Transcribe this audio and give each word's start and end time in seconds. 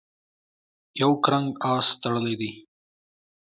یو 1.01 1.11
کرنګ 1.23 1.49
آس 1.73 1.87
تړلی 2.01 2.35
دی. 2.39 2.51